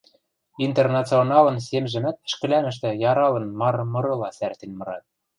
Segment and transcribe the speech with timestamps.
[0.67, 5.03] «Интернационалын» семжӹмӓт ӹшкӹлӓнӹштӹ яралын мары мырыла сӓртен мырат.